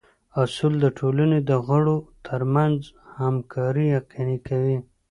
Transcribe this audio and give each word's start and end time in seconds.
اصول 0.43 0.73
د 0.83 0.85
ټولنې 0.99 1.39
د 1.49 1.51
غړو 1.67 1.97
ترمنځ 2.27 2.77
همکاري 3.19 3.85
یقیني 3.97 4.37
کوي. 4.47 4.77